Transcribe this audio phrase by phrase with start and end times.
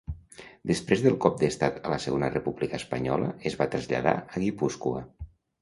[0.71, 5.09] Després del cop d'estat a la Segona República Espanyola es va traslladar a Guipúscoa.